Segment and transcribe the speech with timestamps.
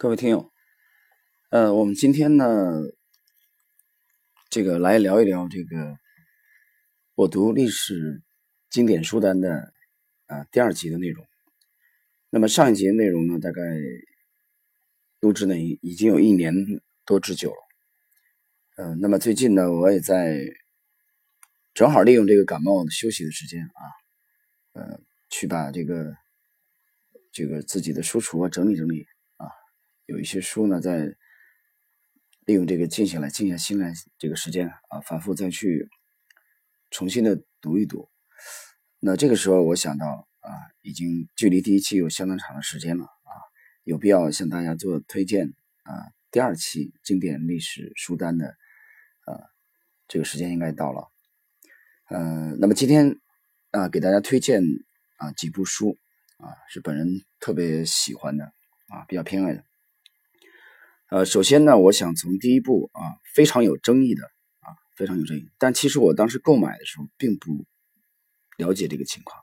[0.00, 0.52] 各位听友，
[1.50, 2.44] 呃，我们今天呢，
[4.48, 5.98] 这个来聊一聊这个
[7.16, 8.22] 我读历史
[8.70, 9.72] 经典书单的
[10.26, 11.26] 啊第二集的内容。
[12.30, 13.60] 那么上一集的内容呢，大概
[15.18, 16.54] 录制呢已经有一年
[17.04, 17.58] 多之久了。
[18.76, 20.38] 嗯，那么最近呢，我也在
[21.74, 23.82] 正好利用这个感冒休息的时间啊，
[24.74, 26.14] 呃，去把这个
[27.32, 29.04] 这个自己的书橱啊整理整理。
[30.08, 31.14] 有一些书呢，在
[32.46, 35.86] 利用这个静下来、静下心来这个时间啊，反复再去
[36.90, 38.08] 重新的读一读。
[39.00, 43.32] 那这个时候，我想到啊，已经距离第一期有相当长的时间了啊，
[43.84, 45.52] 有必要向大家做推荐
[45.82, 46.08] 啊。
[46.30, 48.56] 第二期经典历史书单的
[49.26, 49.44] 啊，
[50.08, 51.12] 这个时间应该到了。
[52.08, 53.20] 嗯，那么今天
[53.72, 54.62] 啊，给大家推荐
[55.18, 55.98] 啊几部书
[56.38, 57.06] 啊，是本人
[57.40, 58.46] 特别喜欢的
[58.88, 59.67] 啊，比较偏爱的。
[61.10, 63.00] 呃，首先呢，我想从第一部啊，
[63.32, 65.48] 非常有争议的啊，非常有争议。
[65.58, 67.64] 但其实我当时购买的时候并不
[68.58, 69.42] 了解这个情况。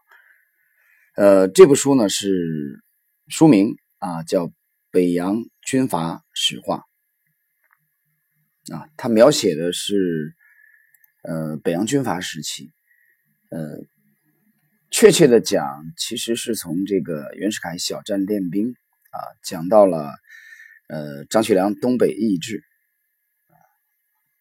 [1.15, 2.83] 呃，这部书呢是
[3.29, 4.45] 书名啊，叫
[4.91, 6.83] 《北洋军阀史话》
[8.75, 10.35] 啊，它描写的是
[11.23, 12.71] 呃北洋军阀时期。
[13.49, 13.79] 呃，
[14.91, 20.13] 确切的讲，其实是从这个袁世凯小站练兵啊，讲到了。
[20.87, 22.63] 呃，张学良东北易帜，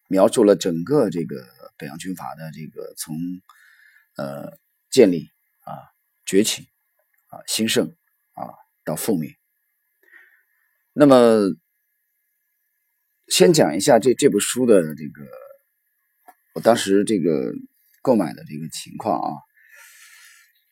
[0.07, 1.43] 描述了整个这个
[1.77, 3.15] 北洋军阀的这个从
[4.15, 4.57] 呃
[4.91, 5.29] 建立
[5.63, 5.73] 啊
[6.25, 6.67] 崛起
[7.27, 7.95] 啊兴盛
[8.33, 9.31] 啊到覆灭。
[10.93, 11.49] 那么，
[13.27, 15.27] 先讲一下这这部书的这个
[16.53, 17.53] 我当时这个
[18.01, 19.29] 购买的这个情况啊。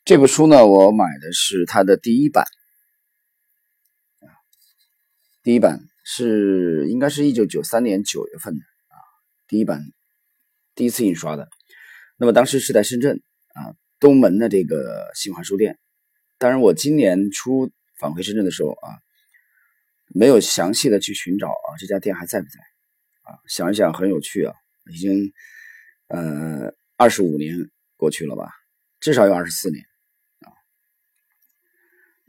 [0.05, 2.45] 这部书呢，我买的是它的第一版。
[5.43, 8.95] 第一版是应该是一九九三年九月份的啊，
[9.45, 9.81] 第一版
[10.73, 11.49] 第一次印刷的。
[12.15, 13.21] 那么当时是在深圳
[13.53, 15.77] 啊东门的这个新华书店。
[16.37, 17.69] 当然，我今年初
[17.99, 18.87] 返回深圳的时候啊，
[20.15, 22.59] 没有详细的去寻找啊这家店还在不在
[23.23, 23.35] 啊？
[23.49, 24.53] 想一想很有趣啊，
[24.93, 25.33] 已经
[26.07, 28.49] 呃二十五年过去了吧，
[29.01, 29.83] 至少有二十四年。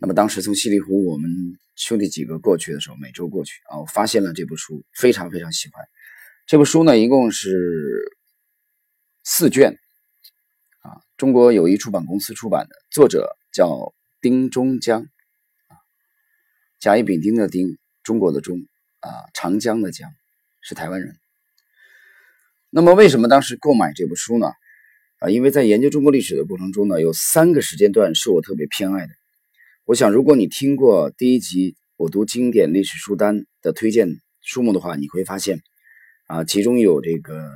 [0.04, 1.30] 那么当时从西丽湖我们。
[1.76, 5.84] 兄弟几个过去的时候，每周过去啊，我发现了这部书，非常非常喜欢。
[6.46, 7.50] 这部书呢，一共是
[9.24, 9.76] 四卷
[10.82, 15.00] 啊，中国友谊出版公司出版的，作者叫丁中江
[15.66, 15.74] 啊，
[16.78, 18.60] 甲乙丙丁的丁，中国的中
[19.00, 20.08] 啊，长江的江，
[20.62, 21.16] 是台湾人。
[22.70, 24.52] 那么为什么当时购买这部书呢？
[25.18, 29.12] 啊，因为在研究中国历史的过程中呢，有三个时间段是我特别偏爱的。
[29.86, 35.60] 我想，如果你听过第一集我读经典历史书单的推荐书目的话，你会发现，
[36.26, 37.50] 啊，其中有这个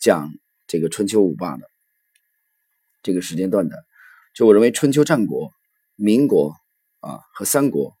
[0.00, 0.32] 讲
[0.66, 1.70] 这个春秋五霸的
[3.02, 3.84] 这个时间段的，
[4.34, 5.52] 就我认为春秋战国、
[5.94, 6.56] 民国
[7.00, 7.98] 啊和三国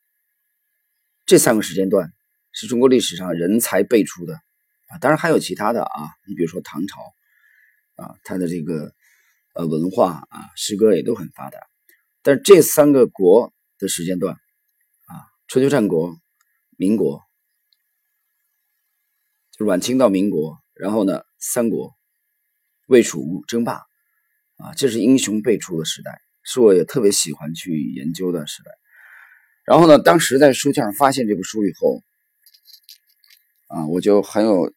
[1.26, 2.10] 这三个时间段
[2.52, 4.32] 是中国历史上人才辈出的
[4.86, 7.02] 啊，当然还有其他的啊，你比如说唐朝
[7.96, 8.94] 啊，它的这个
[9.54, 11.58] 呃文化啊诗歌也都很发达，
[12.22, 13.52] 但是这三个国。
[13.78, 15.12] 的时间段，啊，
[15.46, 16.18] 春秋战国、
[16.76, 17.22] 民国，
[19.52, 21.94] 就晚清到民国，然后呢，三国、
[22.86, 23.74] 魏蜀吴争霸，
[24.56, 28.72] 啊，这是英雄辈出的时代，是我也特别喜欢去研究的时代。
[29.64, 32.02] 然后呢，当时在书架上发现这部书以后，
[33.68, 34.72] 啊，我就很有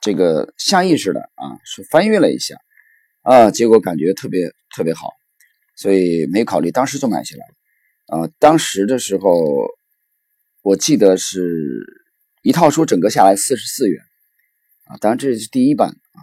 [0.00, 2.56] 这个下意识的啊，是翻阅了一下，
[3.22, 5.08] 啊，结果感觉特别特别好。
[5.76, 7.54] 所以没考虑，当时就买下来了。
[8.06, 9.68] 啊，当时的时候，
[10.62, 11.84] 我记得是
[12.42, 14.02] 一套书整个下来四十四元。
[14.84, 16.18] 啊，当然这是第一版啊。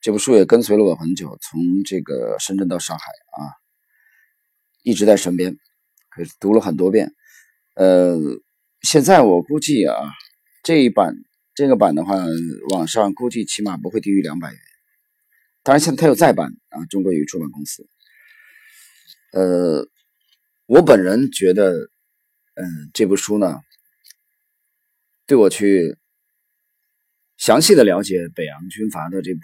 [0.00, 3.52] 这部书也跟随了我很久，从这个深圳到上海啊，
[4.82, 5.56] 一直在身边，
[6.38, 7.14] 读了很多遍。
[7.76, 8.18] 呃，
[8.82, 9.94] 现在我估计啊，
[10.62, 11.14] 这一版
[11.54, 12.16] 这个版的话，
[12.70, 14.60] 网上估计起码不会低于两百元。
[15.62, 17.86] 当然，现在它有再版啊，中国语出版公司。
[19.32, 19.86] 呃，
[20.66, 21.72] 我本人觉得，
[22.54, 23.60] 嗯，这部书呢，
[25.24, 25.96] 对我去
[27.36, 29.40] 详细的了解北洋军阀的这部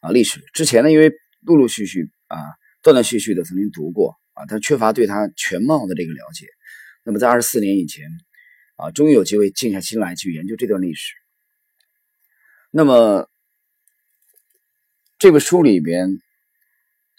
[0.00, 1.12] 啊历史之前呢，因为
[1.42, 2.36] 陆陆续续啊
[2.82, 6.48] 断断续续的曾经读过啊，但缺乏对他全貌的这个了解。
[7.04, 8.08] 那么在二十四年以前
[8.74, 11.14] 啊，终于有机会静下心来去研究这段历史。
[12.72, 13.30] 那么
[15.20, 16.20] 这部书里边，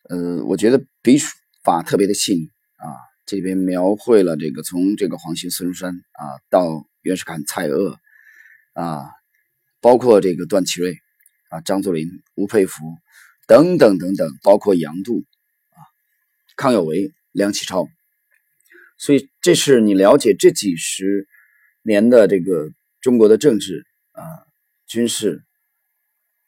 [0.09, 1.17] 呃，我觉得比。
[1.65, 2.85] 法特别的细腻啊，
[3.25, 7.97] 这里边描绘了这个从这个黄兴孙中山啊到袁世凯蔡锷
[8.73, 9.09] 啊，
[9.81, 10.95] 包括这个段祺瑞
[11.49, 12.95] 啊、张作霖、吴佩孚
[13.47, 15.25] 等等等等，包括杨度
[15.71, 15.77] 啊、
[16.55, 17.87] 康有为、梁启超。
[18.97, 21.27] 所以这是你了解这几十
[21.81, 22.69] 年的这个
[23.01, 24.23] 中国的政治啊、
[24.85, 25.43] 军事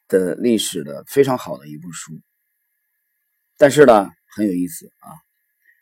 [0.08, 2.20] 的历史的非常好的一部书。
[3.56, 5.10] 但是呢，很有意思啊！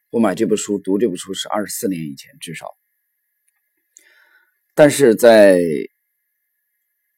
[0.08, 2.74] 我买这部书读这部书是二十四年以前至少，
[4.74, 5.60] 但是在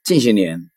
[0.03, 0.69] 近些年，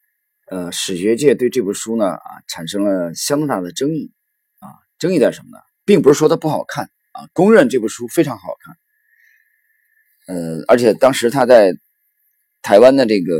[0.45, 4.11] 呃，史学界对这部书呢啊产生了相当大的争议
[4.59, 4.69] 啊。
[4.99, 5.57] 争议在什么呢？
[5.83, 6.91] 并不是说它不好看。
[7.13, 11.73] 啊，公认这部书非常好看，呃，而且当时他在
[12.61, 13.35] 台湾的这个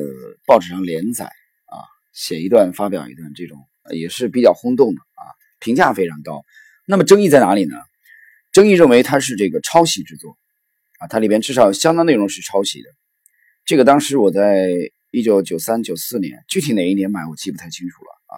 [0.45, 1.79] 报纸上连载啊，
[2.11, 5.23] 写一段发表一段，这种也是比较轰动的啊，
[5.59, 6.43] 评价非常高。
[6.85, 7.75] 那么争议在哪里呢？
[8.51, 10.37] 争议认为它是这个抄袭之作
[10.99, 12.89] 啊，它里边至少有相当内容是抄袭的。
[13.65, 14.69] 这个当时我在
[15.11, 18.35] 一九九三九四年，具体哪一年买我记不太清楚了啊。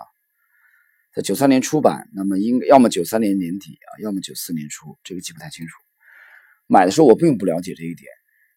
[1.16, 5.74] 在九三年出版，那么应要么九三年年底啊，要么九四年初，这个记不太清楚。
[6.68, 8.08] 买的时候我并不了解这一点。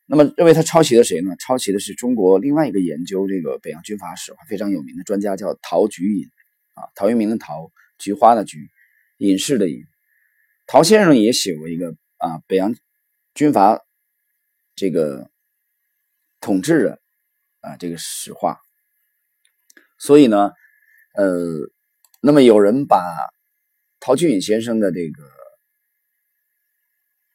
[0.07, 1.35] 那么认为他抄袭的谁呢？
[1.39, 6.29] 抄袭的是中国另外一个研究这个北洋军阀史非常有名的专家，叫陶菊隐
[6.75, 8.69] 啊，陶渊明的陶，菊花的菊，
[9.19, 9.85] 隐士的隐。
[10.67, 12.75] 陶先生也写过一个啊北洋
[13.35, 13.81] 军阀
[14.75, 15.31] 这个
[16.41, 17.01] 统治的
[17.61, 18.61] 啊这个史话。
[19.99, 20.53] 所以呢，
[21.15, 21.71] 呃。
[22.23, 22.99] 那么有人把
[24.01, 25.23] 陶俊隐先生的这个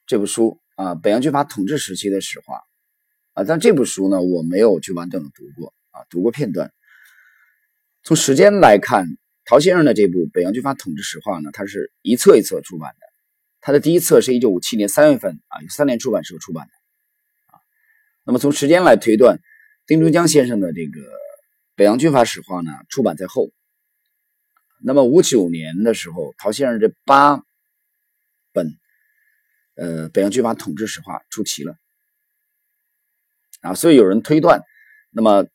[0.06, 2.60] 这部书啊，北洋军阀统治时期的史话
[3.32, 6.74] 啊，但这部书呢，我没有去完整的读过啊，读过片段。
[8.02, 9.06] 从时间来看，
[9.44, 13.06] 陶先生的这部《北洋军阀统治史话》呢，它是一册一册出版的。
[13.60, 16.72] 他的第一册是一九五七年三月份啊，有三联出版社出版的
[17.54, 17.60] 啊。
[18.24, 19.38] 那么从时间来推断，
[19.86, 21.00] 丁珠江先生的这个
[21.76, 23.50] 《北洋军阀史话》呢，出版在后。
[24.84, 27.40] 那么五九年的时候，陶先生这八
[28.52, 28.76] 本
[29.76, 31.76] 呃北洋军阀统治史话出齐了
[33.60, 34.62] 啊，所以有人推断，
[35.10, 35.46] 那么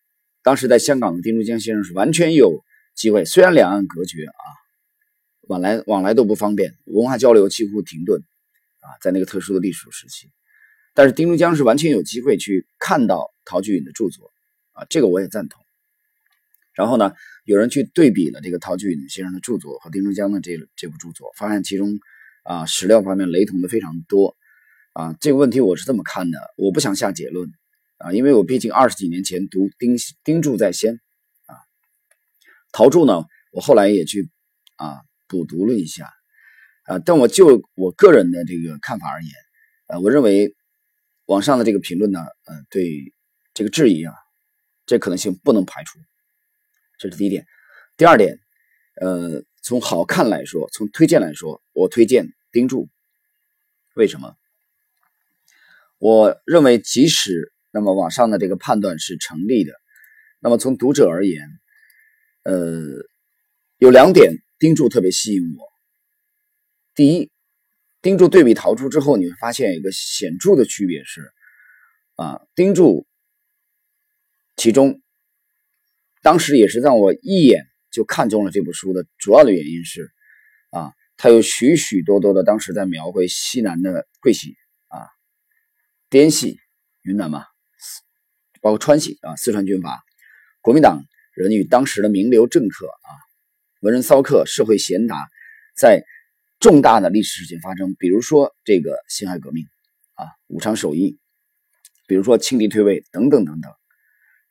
[0.43, 2.63] 当时在香港的丁珠江先生是完全有
[2.97, 4.43] 机会，虽然两岸隔绝啊，
[5.41, 8.23] 往来往来都不方便，文化交流几乎停顿
[8.79, 10.31] 啊，在那个特殊的历史时期，
[10.95, 14.31] 但是丁汝江是完全有机会去看到陶居隐的著作
[14.71, 15.63] 啊，这个我也赞同。
[16.73, 17.13] 然后呢，
[17.45, 21.99] 有人去对比了这个陶居隐先生的著作和丁汝江的这这部著作，发现其中
[22.43, 24.35] 啊史料方面雷同的非常多
[24.93, 25.15] 啊。
[25.21, 27.47] 这个问题我是这么看的，我不想下结论
[27.99, 30.99] 啊，因为我毕竟二十几年前读丁丁著在先，
[32.77, 34.29] 陶铸呢，我后来也去
[34.75, 36.13] 啊补读了一下
[36.83, 39.33] 啊，但我就我个人的这个看法而言，
[39.87, 40.55] 呃，我认为
[41.25, 43.11] 网上的这个评论呢，呃，对
[43.55, 44.13] 这个质疑啊，
[44.85, 45.97] 这可能性不能排除。
[46.99, 47.47] 这是第一点，
[47.97, 48.37] 第二点，
[49.01, 52.87] 呃，从好看来说，从推荐来说，我推荐丁柱。
[53.95, 54.35] 为什么？
[55.97, 59.73] 我认为，即使那么网上的这个判断是成立的，
[60.39, 61.49] 那么从读者而言，
[62.47, 62.81] 呃，
[63.77, 65.67] 有两点丁柱特别吸引我。
[66.95, 67.29] 第一，
[68.01, 71.29] 丁柱对比陶铸之后，你会发现一个显著的区别是，
[72.15, 73.05] 啊，丁柱
[74.55, 75.01] 其中。
[76.21, 80.09] 当时也是让我一眼就看中了这部书的主要的原因是，
[80.71, 84.55] 啊，它有许许多多的当时在描绘西南的桂系
[84.87, 85.03] 啊、
[86.09, 86.59] 滇系、
[87.01, 87.45] 云南嘛，
[88.61, 89.99] 包括川系啊、四川军阀、
[90.61, 91.03] 国民党
[91.37, 93.09] 人与当时的名流政客啊、
[93.81, 95.29] 文人骚客、社会贤达
[95.75, 96.03] 在
[96.59, 99.65] 重大的历史事件发生，比如说这个辛亥革命
[100.15, 101.19] 啊、武昌首义，
[102.07, 103.71] 比如说清帝退位等等等等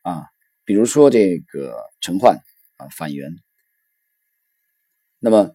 [0.01, 0.25] 啊。
[0.63, 2.41] 比如说这个陈焕
[2.75, 3.35] 啊反元，
[5.19, 5.51] 那么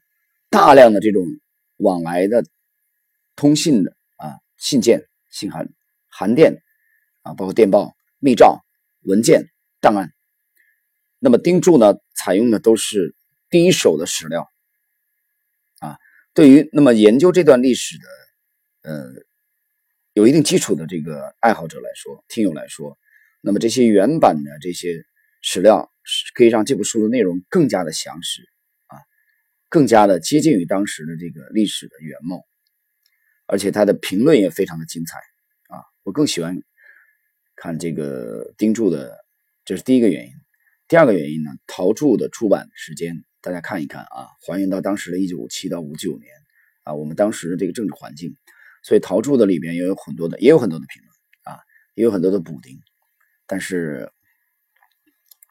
[0.48, 1.22] 大量的这种
[1.76, 2.44] 往来的
[3.36, 5.68] 通信的啊信件、信函、
[6.08, 6.62] 函电
[7.22, 8.64] 啊，包括电报、密诏、
[9.02, 10.14] 文件、档案，
[11.24, 13.14] 那么丁柱呢采用的都是
[13.48, 14.50] 第一手的史料
[15.78, 15.96] 啊。
[16.34, 19.06] 对于那么研究这段历史的呃
[20.14, 22.98] 有一定基础的这个爱好者来说，听友来说。
[23.40, 25.04] 那么这些原版的这些
[25.42, 25.92] 史料
[26.34, 28.42] 可以让这部书的内容更加的详实
[28.86, 28.98] 啊，
[29.68, 32.44] 更加的接近于当时的这个历史的原貌，
[33.46, 35.18] 而且它的评论也非常的精彩
[35.68, 35.78] 啊。
[36.02, 36.60] 我更喜欢
[37.54, 39.24] 看这个丁柱的，
[39.64, 40.32] 这是第一个原因。
[40.92, 46.30] 第二个原因呢，陶铸的出版时间大家看一看啊，还原到当时的1957到59年
[46.82, 48.36] 啊，我们当时的这个政治环境，
[48.84, 51.10] 所以陶铸的里边也有很多的，也有很多的评论
[51.44, 51.62] 啊，
[51.94, 52.78] 也有很多的补丁，
[53.46, 54.12] 但是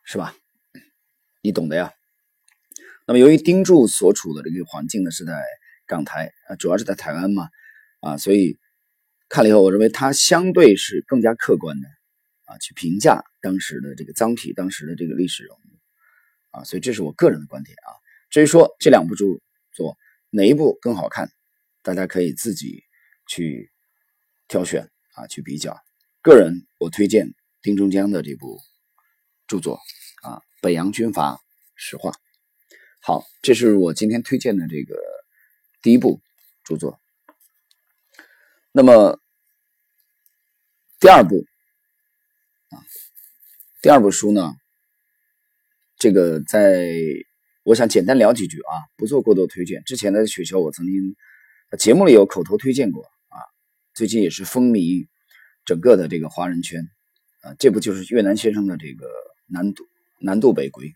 [0.06, 0.36] 是吧？
[1.42, 1.92] 你懂的呀。
[3.08, 5.42] 那么由于丁柱所处的这个环境呢是在
[5.88, 7.50] 港台啊，主要是在台湾嘛
[8.02, 8.60] 啊，所以
[9.28, 11.88] 看了以后，我认为他相对是更加客观的
[12.52, 17.96] 啊，去评价当时的这个臧体，当时的这个历史人物啊，所以这是我个人的观点啊。
[18.30, 19.26] 至于说这两部著
[19.72, 19.98] 作
[20.30, 21.32] 哪一部更好看，
[21.82, 22.84] 大家可以自己
[23.28, 23.72] 去
[24.50, 25.80] 挑选啊，去比较。
[26.22, 28.60] 个人我推荐丁中江的这部
[29.48, 29.80] 著作
[30.24, 31.40] 啊，《北洋军阀
[31.76, 32.12] 史话》。
[33.00, 35.02] 好，这是我今天推荐的这个
[35.82, 36.22] 第一部
[36.64, 37.00] 著作。
[38.72, 39.20] 那么
[41.00, 41.46] 第二部
[42.72, 42.82] 啊，
[43.82, 44.56] 第二部书呢，
[45.98, 46.90] 这个在。
[47.64, 49.84] 我想简单聊几句啊，不做过多推荐。
[49.84, 51.16] 之前的雪球我曾经
[51.78, 53.38] 节目里有口头推荐过啊，
[53.94, 55.06] 最近也是风靡
[55.64, 56.90] 整个的这个华人圈
[57.42, 57.54] 啊。
[57.60, 59.06] 这部就是越南先生的这个
[59.46, 59.88] 《南渡
[60.20, 60.88] 南渡北归》，《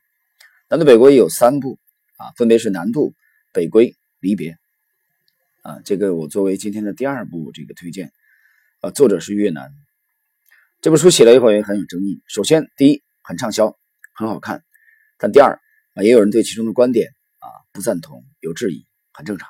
[0.68, 1.78] 南渡北归》有三部
[2.18, 3.14] 啊，分别是《南渡
[3.54, 3.92] 北归》
[4.22, 4.54] 《离别》
[5.70, 5.80] 啊。
[5.86, 8.12] 这个我作为今天的第二部这个推荐
[8.80, 9.72] 啊，作者是越南。
[10.86, 12.22] 这部书写了以后也很有争议。
[12.28, 13.76] 首先，第一很畅销，
[14.14, 14.64] 很好看，
[15.18, 15.60] 但第二。
[15.96, 19.50] 啊，也有人对其中的观点啊不赞同，有质疑，很正常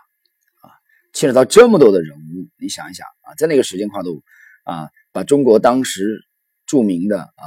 [0.62, 0.72] 啊。
[1.12, 4.24] 牵扯到这么多的人物，你想一想啊，在那个时间跨度
[4.64, 6.26] 啊，把中国当时
[6.68, 7.44] 著名的啊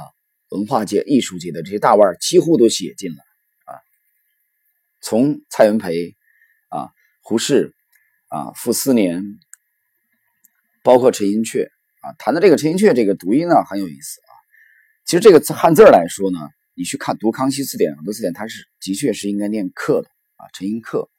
[0.49, 3.17] 文化界、艺术界的这些大腕几乎都写进了。
[5.01, 6.15] 从蔡元培
[6.67, 6.91] 啊、
[7.23, 7.73] 胡适
[8.27, 9.39] 啊、傅斯年，
[10.83, 14.31] 包括陈寅恪啊，谈的这个陈寅恪这个读音呢很有意思啊。
[15.05, 16.39] 其实这个汉字来说呢。
[16.75, 21.09] 你去看读《康熙字典》很多字典，它是的确是应该念“克”的啊，陈寅恪。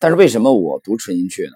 [0.00, 1.54] 但是为什么我读陈寅恪呢？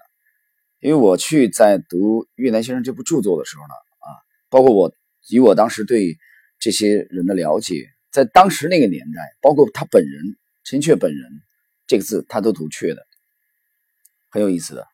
[0.79, 4.07] 因为我去在读越南先生这部著作的时候呢，啊，
[4.49, 4.93] 包括我
[5.27, 6.17] 以我当时对
[6.57, 11.41] 这些人的了解，在当时那个年代，包括他本人陈寅恪本人
[11.85, 13.05] 这个字他都读“阙”的，
[14.29, 14.87] 很有意思的。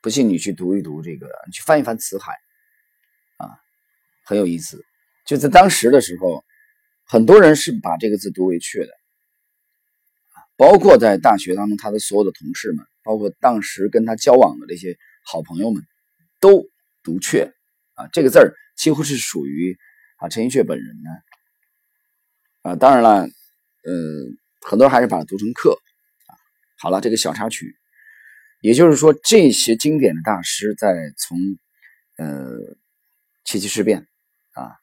[0.00, 2.32] 不信你去读一读这个，你去翻一翻《辞海》，
[3.44, 3.58] 啊，
[4.24, 4.84] 很有意思。
[5.26, 6.44] 就在当时的时候。
[7.12, 8.92] 很多人是把这个字读为“阙”的，
[10.56, 15.82] 包括在大学当中他的所有的同事们，包括当时跟他交往的这些好朋友们，
[16.38, 16.62] 都
[17.02, 17.52] 读“阙”
[17.98, 19.76] 啊，这个字儿几乎是属于
[20.18, 21.10] 啊陈寅恪本人呢。
[22.62, 23.10] 啊，当然了，
[23.82, 23.90] 呃，
[24.60, 25.76] 很多人还是把它读成“克”
[26.30, 26.32] 啊。
[26.78, 27.76] 好了，这个小插曲，
[28.60, 31.38] 也就是说，这些经典的大师在从
[32.16, 32.76] 呃
[33.44, 34.06] 七七事变
[34.52, 34.76] 啊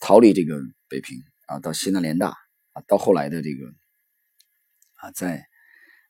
[0.00, 1.22] 逃离这个北平。
[1.46, 2.34] 啊，到西南联大
[2.72, 3.70] 啊，到后来的这个
[4.94, 5.46] 啊，在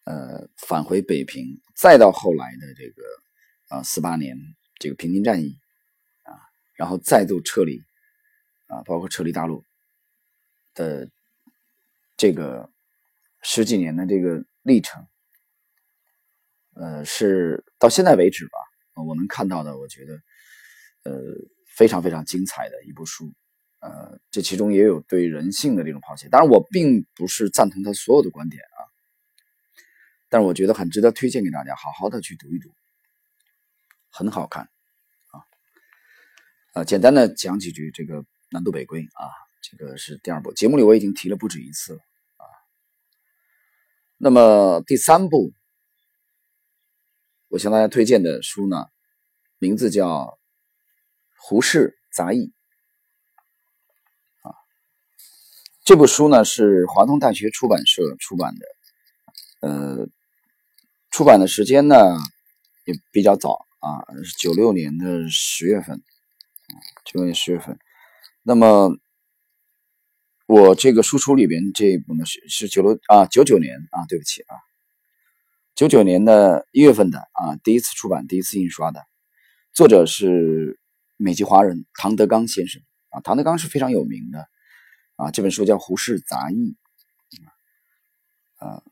[0.04, 3.02] 呃返回北平，再到后来的这个
[3.66, 4.38] 啊四八年
[4.78, 5.58] 这个平津战役
[6.22, 6.38] 啊，
[6.74, 7.82] 然后再度撤离
[8.68, 9.64] 啊，包括撤离大陆
[10.72, 11.10] 的
[12.16, 12.70] 这个
[13.42, 15.04] 十几年的这个历程，
[16.76, 18.58] 呃，是到现在为止吧，
[19.06, 20.14] 我能看到的，我觉得
[21.04, 21.12] 呃
[21.76, 23.32] 非常非常精彩的一部书。
[23.80, 28.80] 呃，这其中也有对人性的这种剖析，当然我并不是赞同他所有的观点啊，
[30.30, 32.70] 但是我觉得很值得推荐给大家，好好的去读一读，
[34.10, 34.62] 很好看
[35.32, 35.44] 啊。
[36.72, 39.28] 呃，简单的讲几句这个《南渡北归》啊，
[39.60, 41.98] 这个是第二部，节目里我已经提了不止一次了
[42.38, 42.44] 啊。
[44.16, 45.52] 那么第三部，
[47.54, 48.86] 我向大家推荐的书呢，
[49.60, 50.08] 名字叫
[51.38, 52.46] 《胡适杂忆》。
[55.84, 58.66] 这部书呢是华东大学出版社出版的，
[59.60, 60.08] 呃，
[61.12, 62.16] 出版的时间呢
[62.86, 66.02] 也比较早啊，是九六年的十月份，
[67.04, 67.78] 九六年十月份。
[68.42, 68.96] 那么
[70.46, 74.56] 我这个输出里边这一部呢是是九六啊九九年啊，对不起啊，
[75.74, 79.04] 九九年的一月份的啊，第一次出版，第一次印刷的，
[79.72, 80.78] 作者是
[81.16, 84.46] 美籍华人唐德刚先生啊，唐德刚是非常有名的。
[85.16, 86.76] 啊，这本书叫《胡适杂忆》
[88.66, 88.82] 啊，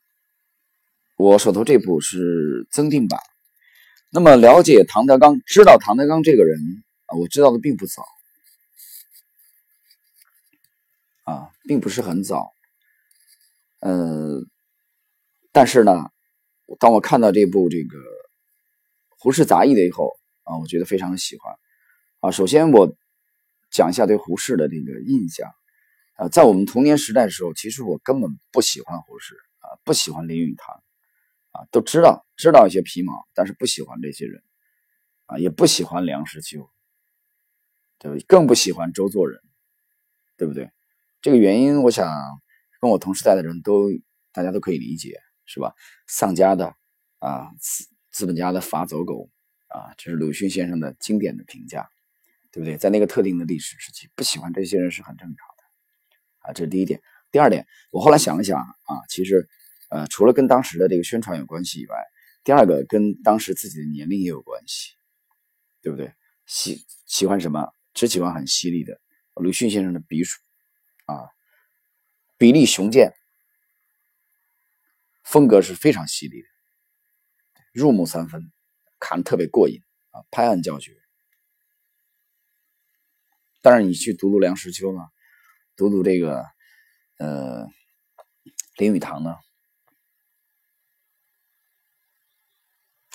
[1.16, 3.20] 我手头这部是增订版。
[4.10, 6.58] 那么了解唐德刚，知道唐德刚这个人
[7.06, 8.04] 啊，我知道的并不早
[11.24, 12.52] 啊，并不是很早。
[13.80, 14.44] 呃，
[15.50, 16.10] 但是呢，
[16.78, 17.98] 当我看到这部这个
[19.18, 20.12] 《胡适杂忆》的以后
[20.44, 21.54] 啊，我觉得非常的喜欢
[22.20, 22.30] 啊。
[22.30, 22.96] 首先，我
[23.70, 25.50] 讲一下对胡适的这个印象。
[26.16, 30.82] 啊，在我们童年时代的时候，其实我根本不喜欢胡适啊，不喜欢林语堂
[31.52, 34.42] 啊，都知道知道一些皮毛，但是不喜欢这些人
[35.24, 36.70] 啊，也不喜欢梁实秋，
[37.98, 38.24] 对不对？
[38.28, 39.40] 更不喜欢周作人，
[40.36, 40.70] 对不对？
[41.22, 42.06] 这个原因，我想
[42.78, 43.88] 跟我同时代的人都
[44.32, 45.74] 大家都可以理解，是吧？
[46.06, 46.74] 丧家的
[47.18, 49.30] 啊，资资本家的法走狗
[49.68, 51.88] 啊，这是鲁迅先生的经典的评价，
[52.50, 52.76] 对不对？
[52.76, 55.64] 在那个特定的历史时期，不喜欢这些人是很正常的
[56.48, 57.00] 啊，这是第一点。
[57.30, 59.48] 第二点，我后来想了想啊，其实
[59.88, 61.96] 呃，除了跟当时的这个宣传有关系以外，
[62.44, 64.92] 第二个跟当时自己的年龄也有关系，
[65.80, 66.12] 对不对？
[66.44, 67.72] 喜喜欢什么？
[67.94, 69.00] 只喜欢很犀利的
[69.34, 70.40] 鲁迅先生的笔触
[71.04, 71.28] 啊，
[72.38, 73.12] 笔力雄健，
[75.32, 76.48] 风格是非常犀利的，
[77.72, 78.52] 入木三分，
[79.00, 80.94] 看的特别过瘾啊，拍案叫绝。
[83.62, 85.00] 当然，你去读读梁实秋呢，
[85.74, 86.44] 读读这个。
[87.18, 87.68] 呃，
[88.78, 89.36] 林语堂呢，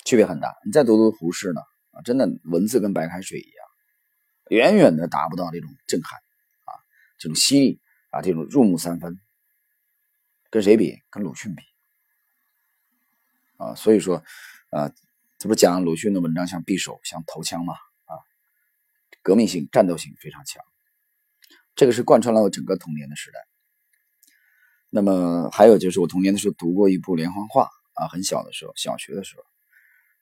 [0.02, 0.56] 区别很大。
[0.64, 1.60] 你再读读胡适呢，
[1.90, 3.66] 啊，真的文字跟白开水一样，
[4.48, 6.18] 远远的达不到这种震撼
[6.64, 6.72] 啊，
[7.18, 9.20] 这种犀利啊，这种入木三分。
[10.48, 11.02] 跟谁比？
[11.10, 11.62] 跟鲁迅比
[13.58, 13.74] 啊。
[13.74, 14.24] 所以说，
[14.70, 14.90] 啊，
[15.38, 17.74] 这不是讲鲁迅的文章像匕首，像头枪嘛？
[18.06, 18.16] 啊，
[19.22, 20.64] 革命性、战斗性非常强。
[21.76, 23.38] 这个是贯穿了我整个童年的时代。
[24.90, 29.42] 那么还有就是我童年的时候读过一部连环画啊，很小的时候，小学的时候，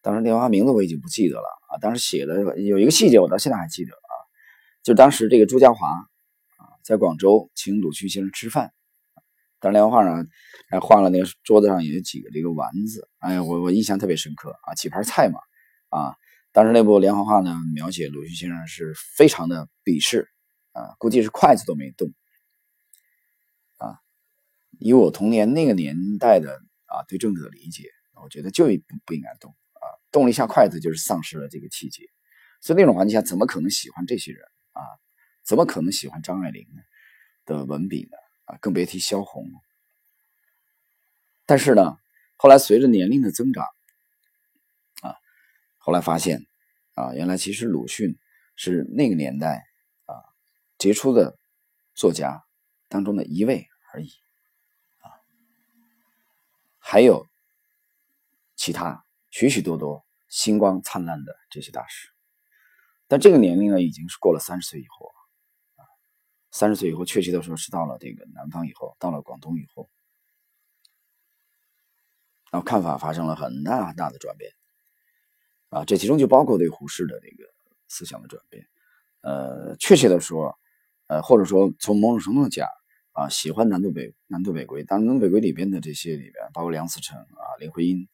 [0.02, 4.12] 当时连环画名字我已经不记得了啊，当时写的有一个细节我到现在还记得啊，
[4.82, 6.06] 就当时这个朱家骅啊
[6.82, 8.72] 在广州请鲁迅先生吃饭，
[9.66, 10.24] 当时连环画上
[10.70, 15.40] 还画了那个桌子上有几个这个丸子，哎呀我我印象特别深刻啊，几盘菜嘛
[15.88, 16.14] 啊，
[16.52, 20.28] 当时那部连环画呢描写鲁迅先生是非常的鄙视
[20.70, 22.08] 啊，估计是筷子都没动。
[24.78, 27.88] 以我童年那个年代的啊对政治的理解，
[28.22, 32.04] 我觉得就不不应该动啊，动了一下筷子就是丧失了这个气节，
[32.60, 34.82] 所以那种环境下怎么可能喜欢这些人啊？
[35.44, 36.82] 怎么可能喜欢张爱玲呢
[37.46, 38.16] 的文笔呢？
[38.46, 39.60] 啊，更别提萧红了。
[41.44, 41.96] 但是呢，
[42.36, 43.64] 后来随着年龄的增长，
[45.02, 45.14] 啊，
[45.78, 46.44] 后来发现
[46.94, 48.18] 啊，原来其实鲁迅
[48.56, 49.64] 是那个年代
[50.06, 50.14] 啊
[50.78, 51.38] 杰出的
[51.94, 52.44] 作家
[52.88, 54.08] 当中的一位而已。
[54.98, 55.10] 啊
[56.78, 57.26] 还有
[58.54, 62.08] 其他许许多多星光灿烂的这些大师，
[63.06, 65.12] 但这个年龄呢，已经是过了三十岁以后，
[66.56, 69.90] 三十岁以后，确切的说是到了这个南方以后，到了广东以后，
[72.50, 74.50] 然后看法发生了很大很大的转变
[75.68, 77.44] 啊，这其中就包括对胡适的这个
[77.88, 78.66] 思想的转变，
[79.20, 80.58] 呃，确切的说，
[81.08, 82.66] 呃，或者说从某种程度讲。
[83.18, 88.06] 啊，喜欢南渡北南渡北归，当然南渡北归里边的这些里边，包括梁思成啊、林徽因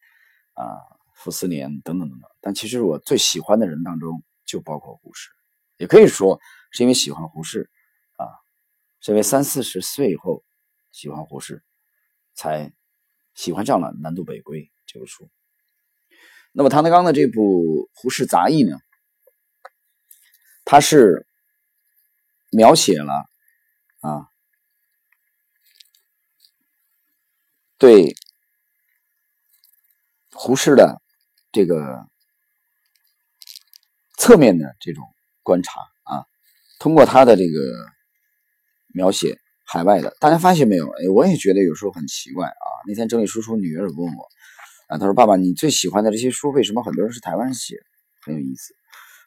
[0.52, 0.78] 啊、
[1.12, 2.30] 傅斯年等等等等。
[2.40, 5.28] 但其实我最喜欢的人当中，就包括胡适，
[5.76, 6.38] 也可以说
[6.70, 7.68] 是因为喜欢胡适，
[9.02, 10.42] 是因为三四十岁以后
[10.92, 11.62] 喜欢胡适，
[12.32, 12.72] 才
[13.34, 15.28] 喜欢上了《南渡北归》这部书。
[16.52, 18.78] 那么唐德刚的这部《胡适杂忆》呢，
[20.64, 21.26] 他是
[22.50, 23.12] 描写了
[24.00, 24.28] 啊。
[27.78, 28.14] 对
[30.30, 31.02] 胡适的
[31.50, 32.06] 这个
[34.16, 35.04] 侧面的这种
[35.42, 36.24] 观察啊，
[36.78, 37.92] 通过他的这个
[38.94, 40.88] 描写海外的，大家发现没有？
[40.88, 42.66] 哎，我也觉得有时候很奇怪啊。
[42.86, 44.28] 那天整理书时，女儿问我
[44.88, 47.76] 啊，她说：“爸爸，你最喜欢的这些书，为什么很多人是台湾人写？
[48.22, 48.74] 很有意思。”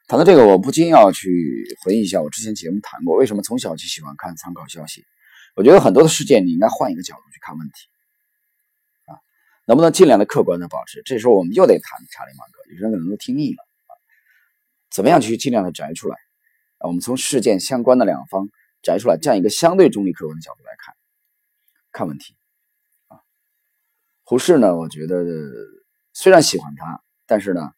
[0.08, 5.04] 谈到这个，我不禁要去回忆一下我之前节目谈过，为什么从小就喜欢看参考消息？
[5.56, 7.74] 我觉得很多的事件，你应该换一个角度去看问题
[9.08, 9.18] 啊。
[9.66, 11.02] 能不能尽量的客观的保持？
[11.06, 13.92] 这时候我们又得谈查理芒格，有些人可能都听腻了啊。
[14.92, 16.16] 怎么样去尽量的摘出来？
[16.78, 18.50] 啊，我们从事件相关的两方
[18.86, 20.96] 摘出来，这样一个相对中立客观的角度来看，
[21.92, 22.38] 看问题
[23.08, 23.18] 啊。
[24.24, 25.26] 胡适呢，我觉得
[26.14, 27.72] 虽然喜欢他，但是呢，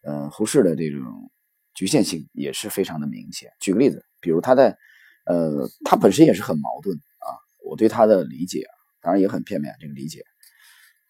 [0.00, 1.30] 呃，胡适的这种
[1.74, 3.52] 局限性也是非常的明显。
[3.60, 4.78] 举个例子，比如他在，
[5.26, 7.28] 呃，他本身也是很矛盾啊。
[7.66, 8.72] 我对他的理解啊，
[9.02, 10.24] 当然也很片面，这个理解。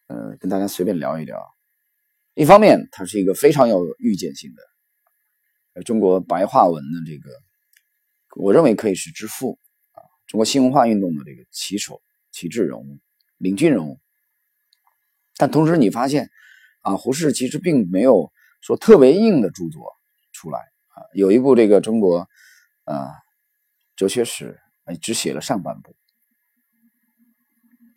[0.09, 1.41] 呃，跟大家随便聊一聊。
[2.35, 4.63] 一方面，他是一个非常有预见性的，
[5.75, 7.31] 呃，中国白话文的这个，
[8.37, 9.59] 我认为可以是之父
[9.93, 12.99] 啊，中国新文化运动的这个旗手、旗帜人物、
[13.39, 14.01] 领军人物。
[15.37, 16.31] 但同时，你发现
[16.81, 19.93] 啊，胡适其实并没有说特别硬的著作
[20.33, 22.29] 出来啊，有一部这个中国
[22.85, 23.15] 啊
[23.97, 24.61] 哲学史，
[25.01, 25.97] 只写了上半部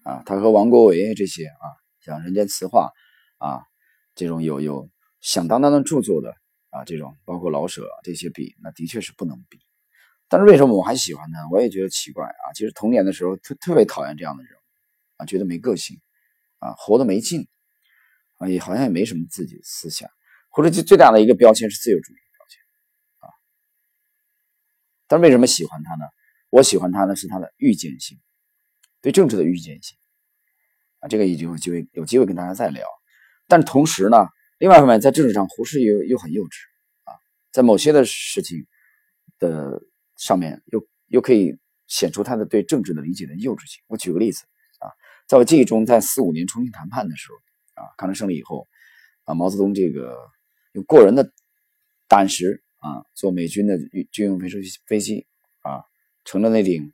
[0.04, 1.66] 啊，他和王国维这些啊。
[2.00, 2.94] 像《人间词话》
[3.46, 3.66] 啊，
[4.16, 6.34] 这种有有响当当的著作的
[6.70, 9.60] 啊，这种包括老舍这些比，那的确是不能比。
[10.30, 11.48] 但是为什么我还喜欢他？
[11.50, 12.52] 我也觉得奇怪啊。
[12.54, 14.52] 其实童年的时候特特别讨厌这样的人
[15.16, 16.02] 啊，觉得没个性
[16.60, 17.48] 啊，活得没劲
[18.36, 20.10] 啊，也好像也没什么自己的思想，
[20.50, 22.60] 或者就最大的一个标签是自由主义标签
[23.20, 23.32] 啊。
[25.08, 26.04] 但是为什么喜欢他呢？
[26.50, 28.20] 我喜欢他呢是他的预见性，
[29.02, 29.98] 对政治的预见性
[31.00, 32.86] 啊，这个也就有机会有机会跟大家再聊。
[33.48, 36.58] 但同时呢，另外一方面在政治上，胡适又又很幼稚
[37.06, 37.16] 啊，
[37.54, 38.68] 在某些的事情
[39.40, 39.82] 的。
[40.18, 43.82] 上面又又可以显出他的对政治的理解的幼稚性。
[43.88, 44.44] 我举个例子
[44.80, 44.92] 啊，
[45.28, 47.38] 在我记忆中，在四五年重庆谈判的时候
[47.82, 48.68] 啊，抗战胜利以后
[49.24, 50.18] 啊，毛泽东这个
[50.74, 51.32] 用过人的
[52.08, 53.78] 胆识啊，坐美军的
[54.12, 55.28] 军用飞机飞机
[55.62, 55.84] 啊，
[56.26, 56.92] 乘着那顶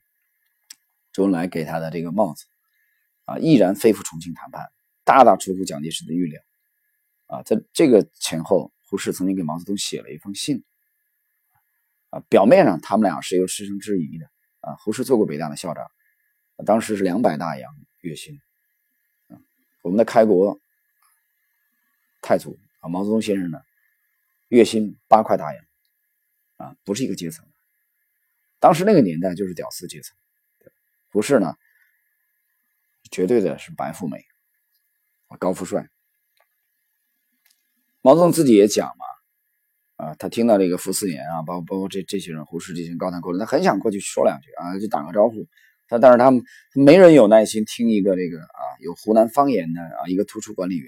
[1.11, 2.45] 周恩来给他的这个帽子
[3.25, 4.67] 啊，毅然飞赴重庆谈判，
[5.03, 6.41] 大大出乎蒋介石的预料
[7.27, 7.41] 啊。
[7.43, 10.63] 在这个前后，胡适曾经给毛泽东写了一封信。
[12.13, 14.75] 啊，表面上他们俩是有师生之谊的啊。
[14.75, 15.89] 胡适做过北大的校长，
[16.63, 18.39] 当时是两百大洋月薪。
[19.81, 20.61] 我们的开国
[22.21, 23.59] 太祖啊，毛泽东先生呢，
[24.49, 25.65] 月薪八块大洋
[26.57, 27.43] 啊，不是一个阶层。
[28.59, 30.15] 当时那个年代就是屌丝阶层。
[31.09, 31.55] 胡适呢，
[33.11, 34.23] 绝对的是白富美，
[35.39, 35.89] 高富帅。
[38.01, 39.05] 毛泽东自己也讲嘛。
[40.19, 45.47] 他听到这个傅斯年啊，包包括这这些人，胡适这些高谈阔论，他很想过去说两句啊，就打个招呼。
[45.87, 50.87] 他但是他们没人有耐心听一个这个啊有湖南方言的啊一个图书管理员。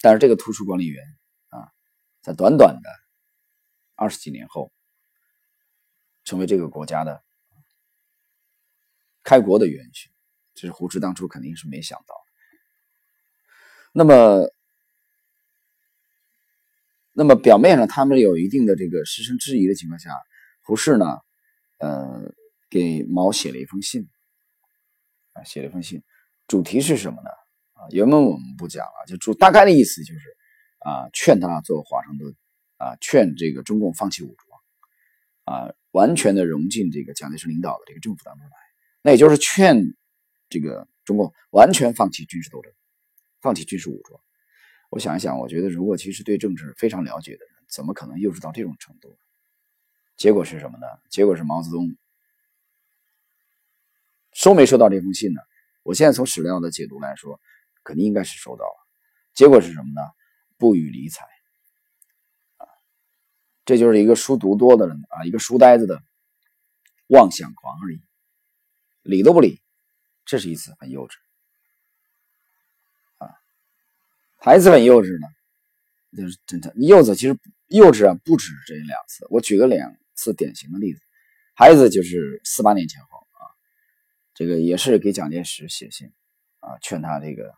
[0.00, 1.02] 但是这个图书管理员
[1.48, 1.68] 啊，
[2.22, 2.90] 在短短的
[3.94, 4.72] 二十几年后，
[6.24, 7.22] 成为这个国家的
[9.22, 10.10] 开国的元勋，
[10.54, 12.14] 这是胡适当初肯定是没想到。
[13.92, 14.50] 那么。
[17.18, 20.10] 那么表面上他们有一定的这个师生质疑的情况下，
[20.60, 21.18] 胡适呢，
[21.78, 22.30] 呃，
[22.68, 24.06] 给毛写了一封信，
[25.32, 26.02] 啊，写了一封信，
[26.46, 27.30] 主题是什么呢？
[27.72, 30.20] 啊，原文我们不讲了，就主大概的意思就是，
[30.80, 32.36] 啊，劝他做华盛顿，
[32.76, 38.56] 啊，劝这个中共放弃武装，啊，完全的融进这个蒋介石领导的这个政府当中来，
[39.00, 39.80] 那也就是劝
[40.50, 42.70] 这个中共完全放弃军事斗争，
[43.40, 44.20] 放弃军事武装。
[44.96, 49.18] 我想一想，我觉得如果其实对政治非常了解的人，怎么可能幼稚到这种程度？
[50.16, 50.86] 结果是什么呢？
[51.10, 51.94] 结果是毛泽东
[54.32, 55.42] 收没收到这封信呢？
[55.82, 57.38] 我现在从史料的解读来说，
[57.84, 58.88] 肯定应该是收到了。
[59.34, 60.00] 结果是什么呢？
[60.56, 61.26] 不予理睬。
[62.56, 62.64] 啊，
[63.66, 66.02] 这就是一个书读多的人啊，一个书呆子的
[67.08, 68.00] 妄想狂而已，
[69.02, 69.60] 理都不理。
[70.24, 71.16] 这是一次很幼稚。
[74.46, 75.26] 孩子很幼稚呢，
[76.16, 77.16] 就是真的幼稚。
[77.16, 79.26] 其实幼稚啊，不止这两次。
[79.28, 81.00] 我举个两次典型的例子，
[81.52, 83.42] 孩子就是四八年前后啊，
[84.34, 86.12] 这个也是给蒋介石写信
[86.60, 87.56] 啊，劝他这个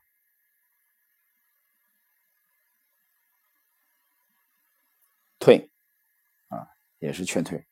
[5.38, 5.70] 退
[6.48, 6.68] 啊，
[7.00, 7.66] 也是劝退。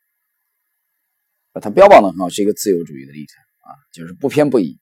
[1.62, 4.78] 他标榜的很好，是一个自由主义的立场啊，就是不偏不倚，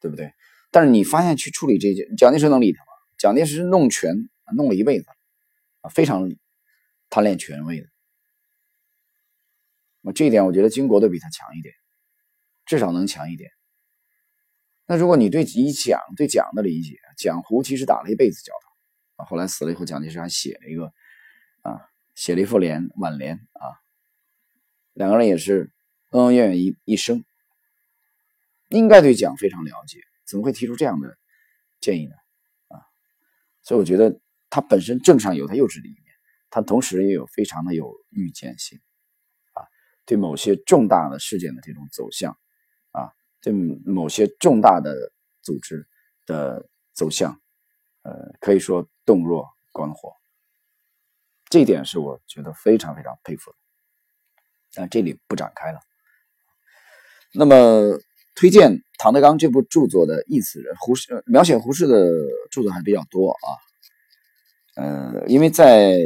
[0.00, 0.34] 对不对？
[0.72, 2.87] 但是你发现去处理这些，蒋介石能理他？
[3.18, 5.06] 蒋介石弄权弄了一辈子，
[5.80, 6.30] 啊，非常
[7.10, 7.88] 贪恋权位的。
[10.14, 11.74] 这一点，我觉得金国都比他强一点，
[12.64, 13.50] 至少能强一点。
[14.86, 20.94] 那如果你对以蒋对蒋的理解，蒋胡其实打了一辈子交道，啊，后来死了以后，蒋介石还写了一个
[21.60, 23.66] 啊，写了一副联挽联啊，
[24.94, 25.70] 两个人也是
[26.10, 27.22] 恩恩怨怨一一生，
[28.68, 31.18] 应该对蒋非常了解，怎么会提出这样的
[31.80, 32.14] 建议呢？
[33.68, 36.04] 所以我觉得他本身政上有他幼稚的一面，
[36.48, 38.80] 他同时也有非常的有预见性，
[39.52, 39.60] 啊，
[40.06, 42.38] 对某些重大的事件的这种走向，
[42.92, 45.86] 啊，对某些重大的组织
[46.24, 47.38] 的走向，
[48.04, 50.14] 呃，可以说洞若观火，
[51.50, 53.56] 这一点是我觉得非常非常佩服的，
[54.72, 55.80] 但这里不展开了。
[57.34, 58.00] 那么。
[58.38, 62.06] 推荐唐德刚这部著作的意思，胡适描写胡适的
[62.52, 63.48] 著作还比较多啊。
[64.76, 65.98] 呃，因为在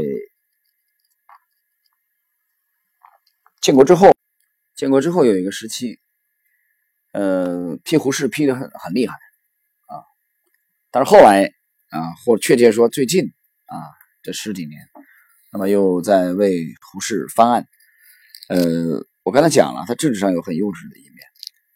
[3.61, 4.11] 建国之后，
[4.75, 6.01] 建国之后有一个时期，
[7.13, 9.13] 呃，批胡适批的很很厉害
[9.89, 10.01] 啊。
[10.91, 11.53] 但是后来
[11.91, 13.27] 啊，或确切说最近
[13.67, 13.77] 啊
[14.23, 14.89] 这十几年，
[15.53, 17.69] 那么又在为胡适翻案。
[18.49, 21.12] 呃，我刚才讲了，他政治上有很幼稚的一面。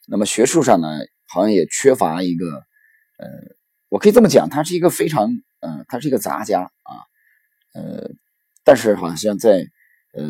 [0.07, 0.89] 那么学术上呢，
[1.27, 2.47] 好像也缺乏一个，
[3.19, 3.29] 呃，
[3.89, 5.29] 我可以这么讲，他是一个非常，
[5.61, 6.93] 呃，他是一个杂家啊，
[7.75, 8.11] 呃，
[8.65, 9.69] 但是好像在
[10.15, 10.25] 呃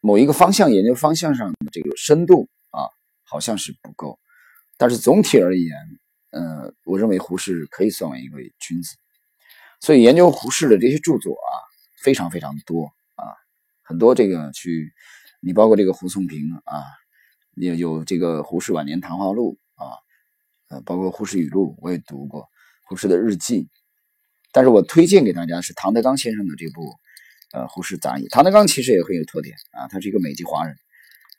[0.00, 2.90] 某一个方向研究方向上的这个深度啊，
[3.24, 4.18] 好像是不够。
[4.76, 5.74] 但是总体而言，
[6.30, 8.96] 呃，我认为胡适可以算为一位君子。
[9.80, 11.54] 所以研究胡适的这些著作啊，
[12.02, 13.24] 非常非常多啊，
[13.82, 14.92] 很多这个去，
[15.40, 16.82] 你包括这个胡松平啊，
[17.56, 19.98] 也有这个胡适晚年谈话录啊，
[20.68, 22.48] 呃，包括胡适语录我也读过，
[22.84, 23.68] 胡适的日记。
[24.52, 26.94] 但是我推荐给大家是唐德刚先生的这部
[27.52, 28.24] 呃《胡适杂忆》。
[28.30, 30.76] 唐德刚其实也很有特点啊，他是一个美籍华人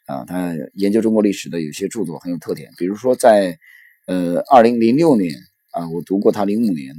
[0.06, 3.58] 啊，他研究中国历史的有些著作很有特点，比如说在
[4.06, 5.34] 呃二零零六年
[5.72, 6.96] 啊，我读过他零五年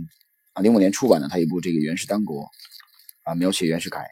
[0.53, 0.63] 啊。
[0.63, 2.43] 零五年出版的他一部这个《元氏丹国》，
[3.23, 4.07] 啊，描写袁世凯，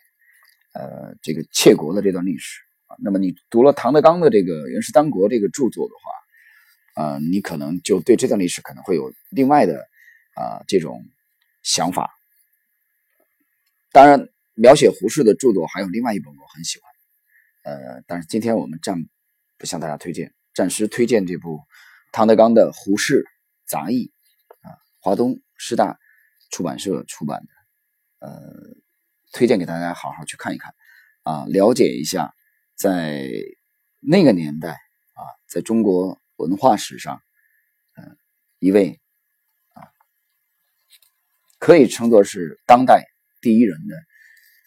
[0.74, 2.65] 呃，这个窃国的这段历史。
[2.98, 5.94] 那么你读了唐德刚的这个《元氏三国》这个著作的
[6.94, 9.86] 话，啊，你可能就对这段历史可能会有另外的
[10.34, 11.04] 啊这种
[11.62, 12.10] 想法。
[13.92, 19.06] 当然，描写胡适的著作还有另外一本我很喜欢，呃，但是今天我们暂
[19.58, 21.60] 不向大家推荐，暂时推荐这部
[22.12, 23.24] 唐德刚的《胡适
[23.66, 24.12] 杂忆》，
[24.68, 25.98] 啊，华东师大。
[26.48, 28.30] 出版社出版的，呃，
[29.32, 30.72] 推荐给大家好好去看一看，
[31.24, 32.35] 啊，了解一下，
[32.76, 33.28] 在
[34.00, 37.22] 那个年代啊，在中国文化史上，
[37.96, 38.16] 嗯，
[38.58, 39.00] 一位
[39.72, 39.88] 啊，
[41.58, 43.06] 可以称作是当代
[43.40, 43.96] 第一人的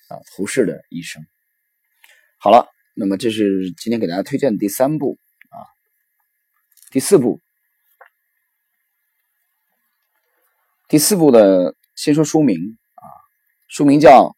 [0.09, 1.23] 啊，胡适的一生。
[2.39, 5.19] 好了，那么这是今天给大家推荐的第三部
[5.49, 5.61] 啊，
[6.89, 7.39] 第四部。
[10.87, 13.05] 第四部的，先说书名啊，
[13.67, 14.23] 书名叫《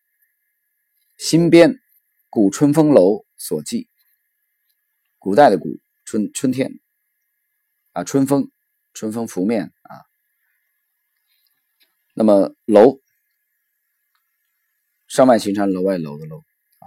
[1.17, 1.79] 新编
[2.29, 3.85] 古春风楼所记》，
[5.17, 6.79] 古代的古春春天
[7.91, 8.51] 啊，春风
[8.93, 10.05] 春风拂面啊，
[12.13, 13.01] 那么楼
[15.07, 16.85] 上外形成楼外楼的楼啊，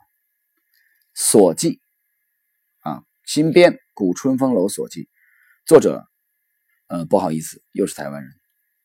[1.13, 1.81] 所记
[2.79, 5.09] 啊，新编古春风楼所记，
[5.67, 6.09] 作者
[6.87, 8.33] 呃不好意思，又是台湾人。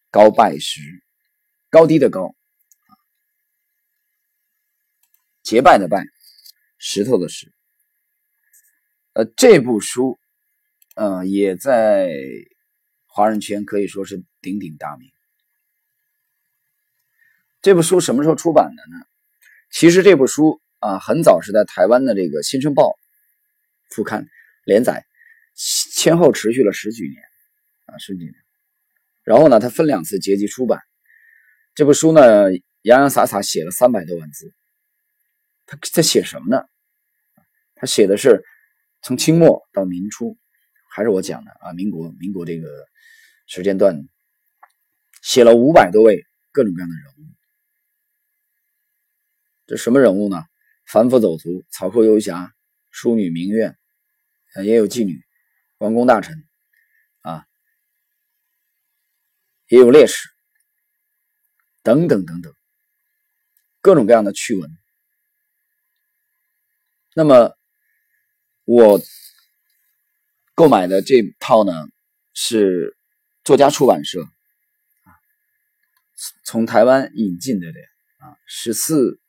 [0.10, 0.82] 高拜石，
[1.70, 2.36] 高低的高，
[5.44, 6.04] 结拜的拜，
[6.80, 7.54] 石头的石。
[9.14, 10.20] 呃，这部书，
[10.96, 12.14] 呃，也在
[13.08, 15.10] 华人圈可以说是鼎鼎大名。
[17.62, 19.06] 这部书什么时候出版的呢？
[19.72, 22.84] 其实这部书啊，很早是在台湾的这个《新生报》
[23.90, 24.28] 副刊
[24.64, 25.06] 连载，
[25.56, 27.22] 先后持续了十几年，
[27.88, 28.34] 啊，十几年。
[29.24, 30.82] 然后呢，他分两次结集出版
[31.76, 32.52] 这部书呢，
[32.84, 34.54] 洋洋洒洒写了三百多万字。
[35.66, 36.64] 他在写什么呢？
[37.76, 38.44] 他写的是
[39.02, 40.38] 从清末到民初，
[40.92, 41.74] 还是我讲的啊？
[41.74, 42.68] 民国，民国这个
[43.48, 44.08] 时间段，
[45.22, 47.32] 写了五百多位各种各样的人物。
[49.68, 50.44] 这什么人物呢？
[50.86, 52.54] 凡夫走卒、草寇游侠、
[52.90, 53.78] 淑女名媛，
[54.64, 55.24] 也有妓女、
[55.78, 56.44] 王公大臣。
[57.22, 57.46] 啊
[59.68, 60.30] 也有烈士，
[61.84, 62.52] 等等等等，
[63.82, 64.72] 各种各样的趣闻。
[67.14, 67.56] 那么
[68.72, 69.02] 我
[70.54, 71.88] 购买的这套呢，
[72.36, 72.96] 是
[73.44, 75.10] 作家出版社啊
[76.46, 77.80] 从台湾引进的这
[78.24, 79.20] 啊十四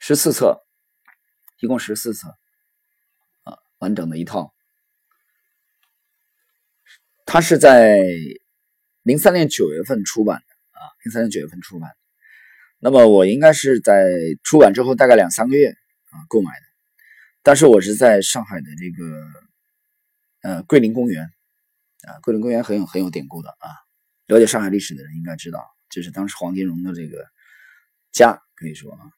[0.00, 0.60] 十四册，
[1.60, 2.36] 一共十四册
[3.44, 4.52] 啊完整的一套，
[7.24, 7.96] 它是在。
[9.04, 11.90] 零三年九月份出版的啊，零三年九月份出版。
[12.78, 14.08] 那么我应该是在
[14.44, 15.70] 出版之后大概两三个月
[16.10, 16.66] 啊购买的，
[17.42, 19.26] 但是我是在上海的这个
[20.42, 21.24] 呃桂林公园
[22.06, 23.68] 啊，桂林公园很有很有典故的啊，
[24.26, 27.26] 了解上海历史的人应该知道，这是当时黄金荣的这个
[28.12, 29.10] 家，可以说啊，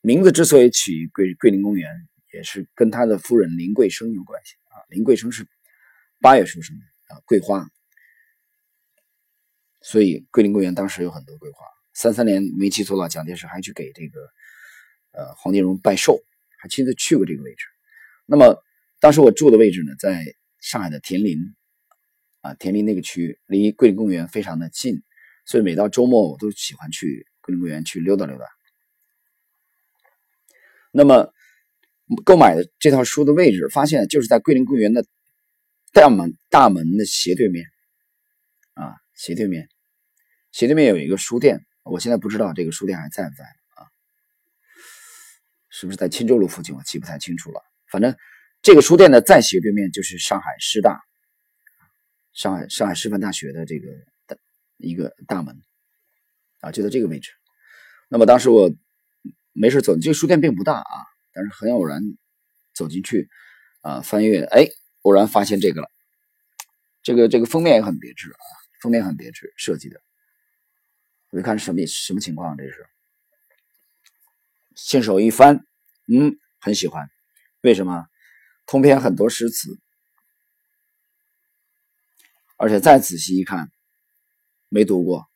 [0.00, 1.90] 名字之所以取桂桂林公园，
[2.32, 5.46] 也是跟他的夫人林桂生有关系啊，林桂生是
[6.20, 7.68] 八月出生的啊，桂花。
[9.82, 11.64] 所以桂林公园当时有很多桂花。
[11.92, 14.20] 三三年没记错了，蒋介石还去给这个
[15.12, 16.18] 呃黄金荣拜寿，
[16.58, 17.64] 还亲自去过这个位置。
[18.26, 18.62] 那么
[19.00, 20.24] 当时我住的位置呢，在
[20.60, 21.38] 上海的田林
[22.40, 25.02] 啊，田林那个区离桂林公园非常的近，
[25.44, 28.44] 所以每到周末我都喜欢去桂林公园去溜达溜达。
[30.92, 31.32] 那么
[32.24, 35.04] 购买的这套书的位置，发现就是在桂林公园的
[35.92, 37.66] 大门大门的斜对面
[38.74, 39.68] 啊，斜对面。
[40.52, 43.44] 斜对面有一个书店，我现在不知道这个书店还在不在？
[45.78, 46.74] 是不是在钦州路附近？
[46.74, 47.62] 我记不太清楚了。
[47.90, 48.16] 反正
[48.62, 51.02] 这个书店的再斜对面就是上海师大，
[52.32, 53.88] 上海上海师范大学的这个
[54.26, 54.38] 的
[54.78, 55.54] 一个大门
[56.60, 57.30] 啊，就在这个位置。
[58.08, 58.74] 那么当时我
[59.52, 60.96] 没事走，这个书店并不大啊，
[61.34, 62.00] 但是很偶然
[62.72, 63.28] 走进去
[63.82, 64.66] 啊，翻阅，哎，
[65.02, 65.90] 偶然发现这个了。
[67.02, 68.40] 这个这个封面也很别致啊，
[68.80, 70.00] 封面很别致设计的。
[71.32, 72.86] 我一看是什么什么情况，这是
[74.76, 75.64] 信手一翻，
[76.06, 77.10] 嗯，很喜欢。
[77.62, 78.06] 为什么？
[78.66, 79.78] 通篇很多诗词，
[82.56, 83.70] 而且再仔细一看，
[84.68, 85.28] 没读过，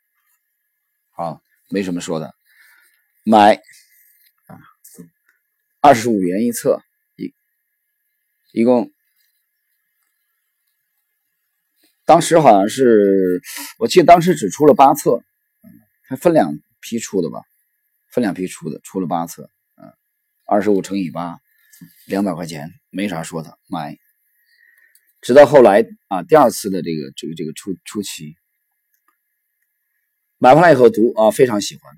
[1.12, 2.34] 啊，没什么说的。
[3.24, 3.54] 买
[4.46, 4.58] 啊，
[5.80, 6.82] 二十五元一册，
[7.16, 7.32] 一
[8.52, 8.92] 一共，
[12.04, 13.40] 当时好像是，
[13.78, 15.22] 我记得当时只出了八册，
[16.02, 17.40] 还分两批出的吧，
[18.10, 19.92] 分两批出的，出了八册，嗯，
[20.46, 21.38] 二十五乘以八，
[22.06, 23.96] 两百块钱，没啥说的，买。
[25.20, 28.36] 直到后来啊，第二次的这个这个这个初初期，
[30.38, 31.94] 买回来以后读啊，非常喜欢。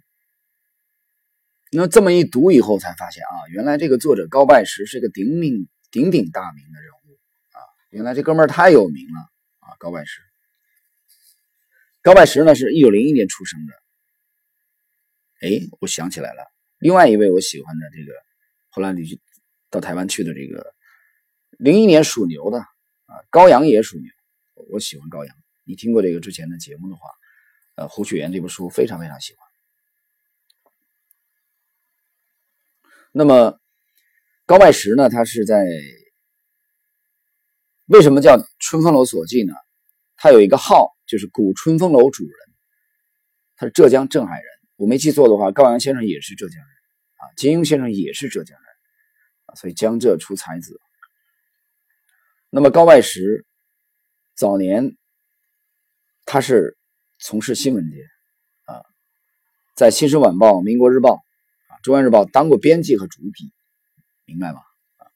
[1.71, 7.17] 那这么一读以后，才发现啊，原来这个作者高拜石是个鼎鼎鼎鼎大名的人物
[7.53, 7.59] 啊！
[7.89, 9.21] 原来这哥们儿太有名了
[9.61, 9.73] 啊！
[9.79, 10.21] 高拜石，
[12.03, 13.82] 高拜石呢是一九零一年出生的。
[15.43, 16.43] 哎，我想起来了，
[16.79, 18.13] 另外一位我喜欢的这个，
[18.71, 19.21] 后来你去
[19.71, 20.73] 到台湾去的这个，
[21.59, 24.07] 零一年属牛的啊，高阳也属牛，
[24.71, 25.37] 我喜欢高阳。
[25.65, 27.09] 你听过这个之前的节目的话，
[27.75, 29.43] 呃，《胡雪岩》这部书非常非常喜欢。
[33.11, 33.59] 那么
[34.47, 35.11] 高拜石呢？
[35.11, 35.65] 他是在
[37.87, 39.53] 为什么叫春风楼所记呢？
[40.17, 42.35] 他有一个号，就是古春风楼主人，
[43.57, 44.52] 他是浙江镇海人。
[44.83, 46.69] 我没记错的话，高阳先生也是浙江人
[47.15, 48.67] 啊，金庸先生也是浙江人
[49.47, 50.81] 啊，所以江浙出才子。
[52.51, 53.47] 那么高拜石
[54.35, 54.97] 早年
[56.25, 56.77] 他是
[57.21, 58.09] 从事新闻界
[58.65, 58.83] 啊，
[59.77, 61.11] 在《新生晚报》《民国日报》。
[61.17, 61.23] 啊
[61.85, 63.53] 中央日报当过编辑和主笔，
[64.25, 64.61] 明白吗？
[64.97, 65.07] 啊，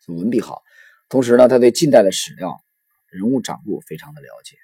[0.00, 0.62] 所以文笔好，
[1.10, 2.58] 同时呢，他对近代的史料、
[3.08, 4.56] 人物掌故非常的了解。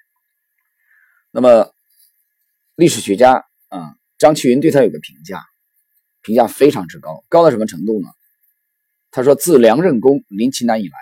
[1.29, 1.73] 那么，
[2.75, 5.43] 历史学家啊，张其云对他有个评价，
[6.21, 8.07] 评价非常之高，高到什么程度呢？
[9.09, 10.95] 他说：“自梁任公、林奇南以来，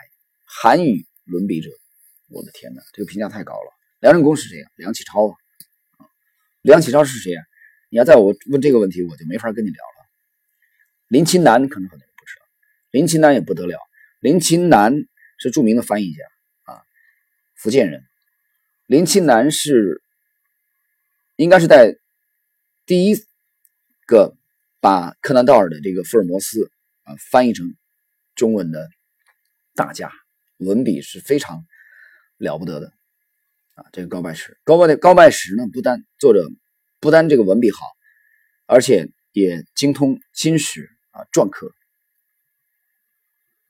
[0.45, 1.69] 韩语伦比者。”
[2.31, 3.73] 我的天哪，这个评价太高了。
[3.99, 4.69] 梁任公是谁呀？
[4.77, 5.35] 梁启超啊。
[6.61, 7.41] 梁启超是谁呀？
[7.89, 10.07] 你要在我问这个问题，我就没法跟你聊了。
[11.09, 12.45] 林清南可能很多人不知道，
[12.91, 13.77] 林清南也不得了。
[14.21, 14.95] 林清南
[15.37, 16.23] 是著名的翻译家
[16.71, 16.81] 啊，
[17.57, 18.01] 福建人。
[18.85, 20.01] 林清南是
[21.35, 21.97] 应该是在
[22.89, 23.23] 第一
[24.07, 24.35] 个
[24.79, 26.71] 把柯南道尔的这个福尔摩斯
[27.03, 27.75] 啊翻译成
[28.33, 28.89] 中文的
[29.75, 30.11] 大家，
[30.57, 31.67] 文笔是非常
[32.37, 32.91] 了不得的
[33.75, 33.85] 啊。
[33.93, 36.49] 这个高拜石，高拜的高拜石呢，不单作者
[36.99, 37.85] 不单这个文笔好，
[38.65, 40.89] 而且也精通金史。
[41.11, 41.71] 啊，篆刻，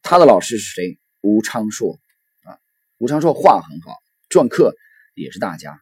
[0.02, 0.98] 他的老师是谁？
[1.20, 2.00] 吴昌硕
[2.44, 2.58] 啊，
[3.00, 3.98] 吴昌硕画很好，
[4.30, 4.74] 篆刻
[5.14, 5.78] 也是大家。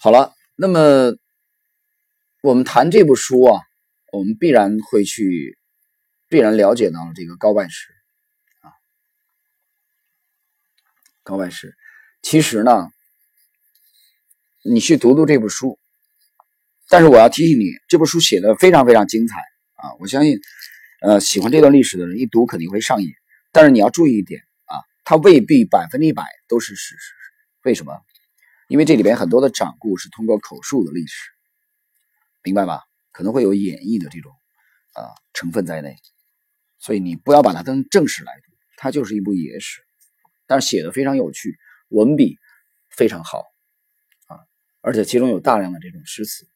[0.00, 1.14] 好了，那么
[2.42, 3.62] 我们谈这部书啊，
[4.10, 5.56] 我们必然会去，
[6.28, 7.92] 必然了解到这个高拜石
[8.62, 8.74] 啊，
[11.22, 11.76] 高拜石。
[12.20, 12.88] 其实呢，
[14.64, 15.78] 你去读读这部书，
[16.88, 19.36] 但是我要提醒你，这部书写的非常非常精彩。
[19.74, 20.40] 啊，我相信，
[21.00, 23.12] 呃，喜欢这段历史的人一读肯定会上瘾。
[23.52, 27.14] 但是你要注意一点啊，它未必百分之一百都是事实。
[27.62, 28.00] 为什么？
[28.66, 31.30] 因为这里边很多的掌故是通过口述的历史，
[32.42, 32.82] 明白吧？
[33.12, 34.32] 可能会有演绎的这种
[34.94, 35.96] 啊成分在内，
[36.78, 39.82] 所以你不要把它当正史来读，它就是一部野史，
[40.46, 42.38] 但是写的非常有趣，文笔
[42.88, 43.44] 非常好
[44.28, 44.40] 啊，
[44.80, 46.48] 而且其中有大量的这种诗词。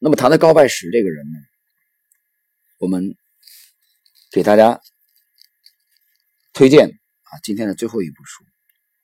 [0.00, 1.38] 那么谈到高拜石这个人呢？
[2.78, 3.16] 我们
[4.32, 4.80] 给大家
[6.52, 8.44] 推荐啊，今天的最后一部书，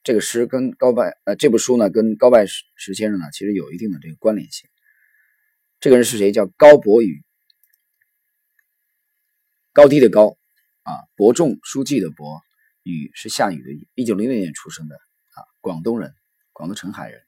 [0.03, 4.69] 这个诗跟高拜呃这部书呢，跟高拜石石先生呢，其实有一定的这个关联性。
[5.81, 6.31] 这个人是谁？
[6.31, 7.23] 叫高伯宇，
[9.73, 10.37] 高低的高
[10.83, 12.39] 啊，伯仲书记的伯，
[12.83, 13.87] 宇是下雨的雨。
[13.95, 16.13] 一九零六年出生的啊，广东人，
[16.53, 17.23] 广东澄海人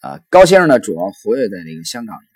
[0.00, 0.20] 啊。
[0.28, 2.26] 高先生呢，主要活跃在这个香港一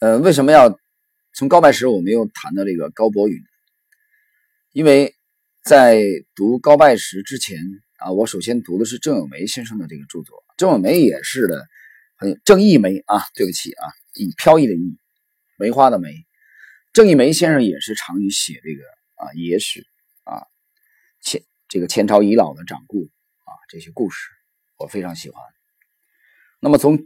[0.00, 0.06] 带。
[0.06, 0.78] 呃，为什么要
[1.32, 3.42] 从高拜石我们又谈到这个高伯宇？
[4.72, 5.16] 因为
[5.62, 6.02] 在
[6.34, 7.58] 读高拜石之前
[8.00, 10.42] 啊，我首先读的是郑有梅先生的这个著作。
[10.56, 11.66] 郑有梅也是的，
[12.16, 14.98] 很郑义梅啊，对不起啊，以飘逸的逸，
[15.58, 16.10] 梅花的梅。
[16.92, 18.82] 郑义梅先生也是常于写这个
[19.16, 19.86] 啊野史
[20.24, 20.42] 啊
[21.20, 23.04] 前这个前朝遗老的掌故
[23.44, 24.28] 啊这些故事，
[24.78, 25.40] 我非常喜欢。
[26.58, 26.98] 那么从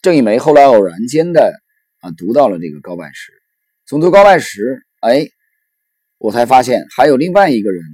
[0.00, 1.54] 郑一梅后来偶然间的
[2.00, 3.32] 啊读到了这个高拜石，
[3.86, 5.26] 从读高拜石，哎，
[6.16, 7.84] 我才发现还有另外一个人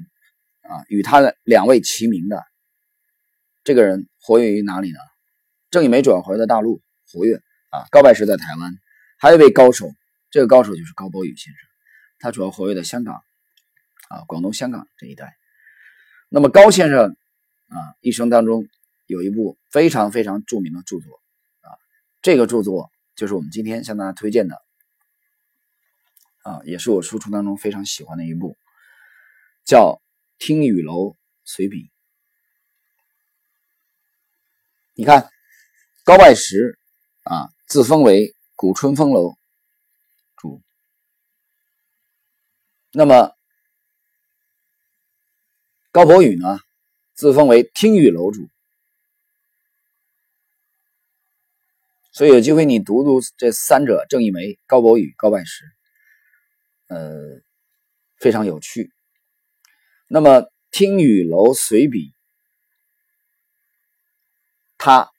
[0.68, 2.44] 啊与他的两位齐名的，
[3.64, 4.98] 这个人活跃于哪里呢？
[5.70, 7.36] 郑一梅主要活跃在大陆活跃
[7.70, 8.72] 啊，高拜石在台湾，
[9.18, 9.90] 还有一位高手，
[10.30, 11.60] 这个高手就是高博宇先生，
[12.18, 13.22] 他主要活跃在香港
[14.08, 15.36] 啊，广东香港这一带。
[16.28, 17.16] 那么高先生
[17.68, 18.66] 啊一生当中
[19.06, 21.20] 有一部非常非常著名的著作
[21.62, 21.72] 啊，
[22.22, 24.56] 这个著作就是我们今天向大家推荐的
[26.42, 28.56] 啊，也是我书橱当中非常喜欢的一部，
[29.64, 30.00] 叫
[30.38, 31.84] 《听雨楼随笔》。
[34.94, 35.30] 你看。
[36.04, 36.78] 高拜石
[37.24, 39.36] 啊，自封为古春风楼
[40.36, 40.62] 主。
[42.92, 43.36] 那么
[45.90, 46.60] 高博宇呢，
[47.12, 48.48] 自封为听雨楼主。
[52.10, 55.62] 所以有机会你读读这三者：郑一梅、高博宇、高拜石，
[56.86, 57.42] 呃，
[58.16, 58.90] 非常有趣。
[60.08, 62.12] 那么听雨楼随笔，
[64.76, 65.10] 他。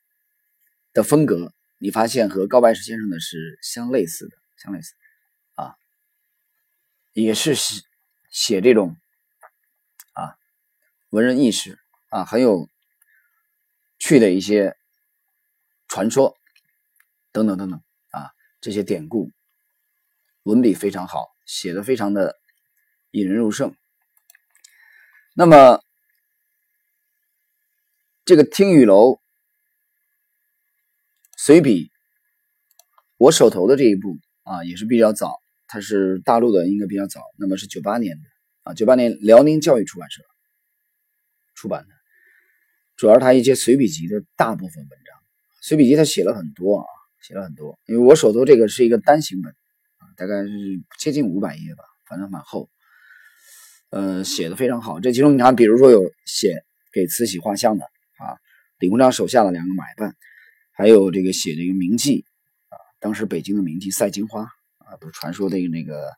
[0.92, 4.96] 的风格，你发现和高白石先生的是相类似的，相类似
[5.54, 5.76] 啊，
[7.14, 7.84] 也是写
[8.32, 8.98] 写这种
[10.14, 10.36] 啊
[11.12, 11.78] 文人意识
[12.10, 12.68] 啊很有
[14.00, 14.76] 趣的一些
[15.88, 16.36] 传说
[17.32, 17.80] 等等等等
[18.10, 19.32] 啊这些典故，
[20.42, 22.40] 文笔非常好，写的非常的
[23.12, 23.76] 引人入胜。
[25.40, 25.80] 那么
[28.26, 29.22] 这个听雨楼。
[31.38, 31.94] 随笔，
[33.16, 37.22] 我手头的这一部啊也是比较早，它是大陆的，应该比较早。
[37.38, 38.24] 那么是九八年的
[38.64, 40.22] 啊，九八年辽宁教育出版社
[41.56, 41.94] 出版的，
[42.98, 45.18] 主要是他一些随笔集的大部分文章。
[45.62, 46.86] 随笔集他写了很多啊，
[47.22, 47.80] 写了很多。
[47.86, 49.54] 因为我手头这个是一个单行本
[50.00, 50.52] 啊，大概是
[50.98, 52.70] 接近五百页吧，反正蛮厚。
[53.90, 55.00] 呃，写的非常好。
[55.00, 57.86] 这其中你看，比如说有写给慈禧画像的
[58.18, 58.38] 啊，
[58.80, 60.16] 李鸿章手下的两个买办。
[60.72, 62.24] 还有这个写这个名妓
[62.70, 64.44] 啊，当时北京的名妓赛金花
[64.78, 66.10] 啊，不是传说的那个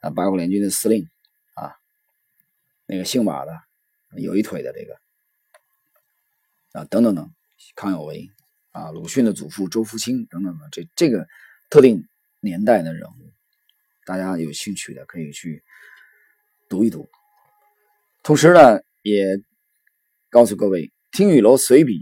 [0.00, 1.08] 啊八国联军的司令
[1.54, 1.76] 啊，
[2.86, 3.52] 那个姓马的，
[4.16, 4.96] 有一腿的这个
[6.72, 7.30] 啊，等等等，
[7.76, 8.28] 康有为
[8.72, 11.28] 啊，鲁迅的祖父周福清等等等，这这个
[11.70, 12.08] 特定
[12.40, 13.32] 年代的人物，
[14.04, 15.62] 大家有兴趣的可以去
[16.72, 17.10] 读一读。
[18.22, 19.26] 同时呢，也
[20.30, 21.92] 告诉各位，《听雨楼随笔》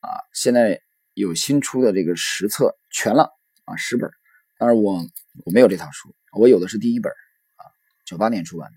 [0.00, 0.80] 啊，现在。
[1.16, 3.30] 有新出的这个十册全了
[3.66, 4.10] 啊，十本。
[4.58, 4.94] 当然我
[5.44, 7.12] 我没有这套书，我有的是第一本
[7.54, 7.62] 啊，
[8.04, 8.76] 九八年出版的，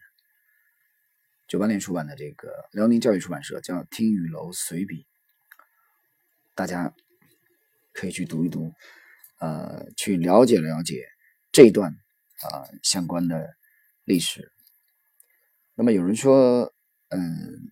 [1.48, 4.98] 九八年出版的这个辽宁教育出版社叫《听雨楼随笔》，
[6.54, 6.94] 大家
[7.92, 8.72] 可以去读一读，
[9.40, 11.08] 呃，去了解了解
[11.52, 13.50] 这段啊相关的
[14.04, 14.52] 历史。
[15.80, 16.74] 那么有人说，
[17.10, 17.72] 嗯，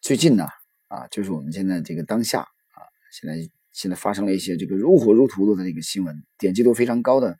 [0.00, 0.48] 最近呢
[0.88, 2.80] 啊，就是我们现在这个当下啊。
[3.12, 7.36] 现在现在发生了一些这个如火如荼的这个新闻，点击度非常高的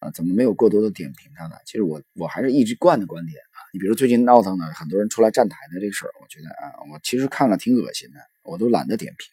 [0.00, 1.54] 啊，怎么没有过多的点评它呢？
[1.66, 3.62] 其实我我还是一直惯的观点啊。
[3.72, 9.30] 你比如最近闹腾的很多人出来站台的这个事儿，我觉得啊，我其实看了挺恶心的，我都懒得点评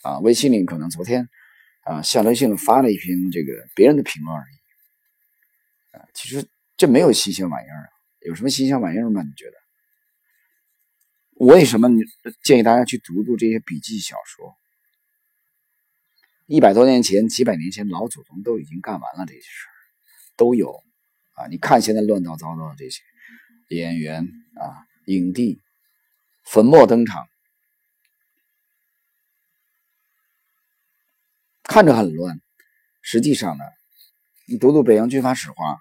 [0.00, 0.18] 啊。
[0.20, 1.28] 微信里可能昨天
[1.82, 7.88] 啊象征性的发了一篇这个别人的评论而已啊，其实这没有新鲜玩意儿啊，
[8.26, 9.22] 有什么新鲜玩意儿吗？
[9.22, 9.56] 你觉得？
[11.38, 12.02] 为什么你
[12.42, 14.54] 建议大家去读读这些笔记小说？
[16.46, 19.72] 一百多年前、几百年前，老祖宗都已经干完了这些事儿，
[20.36, 20.82] 都有
[21.34, 21.46] 啊！
[21.48, 23.02] 你看现在乱糟糟的这些
[23.68, 24.22] 演员
[24.54, 25.60] 啊、影帝
[26.44, 27.26] 粉墨登场，
[31.64, 32.40] 看着很乱，
[33.02, 33.64] 实际上呢，
[34.46, 35.78] 你读读北洋军阀史话，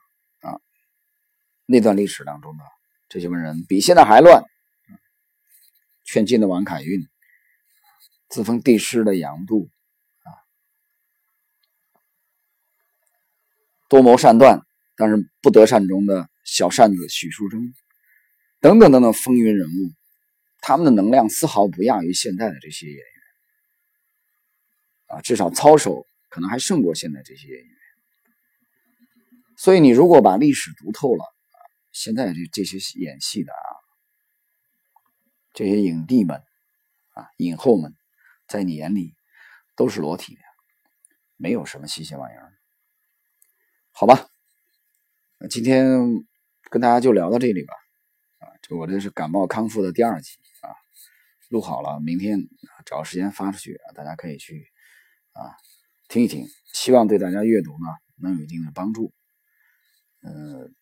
[1.66, 2.64] 那段历史当中的
[3.10, 4.44] 这些文人比现在还乱。
[6.08, 7.08] 劝进的王凯运，
[8.30, 9.72] 自封帝师的杨度。
[13.90, 14.62] 多谋善断，
[14.96, 17.74] 但是不得善终的小扇子许淑贞，
[18.60, 19.92] 等等等等风云人物，
[20.60, 23.04] 他们的能量丝毫不亚于现在的这些演员，
[25.08, 27.76] 啊，至少操守可能还胜过现在这些演员。
[29.58, 31.35] 所以你如果把历史读透了，
[31.96, 33.72] 现在这这些演戏的啊，
[35.54, 36.44] 这些影帝们
[37.14, 37.96] 啊，影后们，
[38.50, 39.16] 在你眼里
[39.78, 40.42] 都是裸体的，
[41.38, 42.52] 没有什么新鲜玩意儿，
[43.92, 44.28] 好吧？
[45.38, 46.26] 那今天
[46.70, 47.74] 跟大家就聊到这里吧。
[48.40, 50.32] 啊，这我这是感冒康复的第二集
[50.64, 50.76] 啊，
[51.48, 52.42] 录好了，明天
[52.86, 54.68] 找个时间发出去啊，大家可以去
[55.32, 55.56] 啊
[56.10, 57.88] 听一听，希望对大家阅读呢
[58.18, 59.14] 能有一定的帮助。
[60.20, 60.76] 嗯。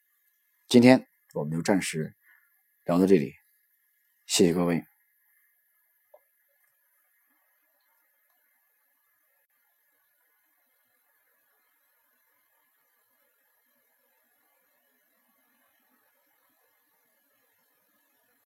[0.74, 1.06] 今天
[1.36, 2.16] 我们就暂时
[2.86, 3.36] 聊到这里
[4.26, 4.84] 谢谢各位。